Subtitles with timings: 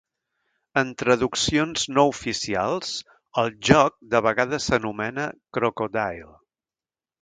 [0.81, 2.97] En traduccions no oficials,
[3.45, 6.37] el joc de vegades s'anomena "Crocodile".